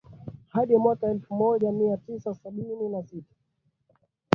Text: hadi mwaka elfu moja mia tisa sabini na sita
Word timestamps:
hadi 0.47 0.77
mwaka 0.77 1.07
elfu 1.07 1.33
moja 1.35 1.71
mia 1.71 1.97
tisa 1.97 2.33
sabini 2.33 2.89
na 2.89 3.03
sita 3.03 3.35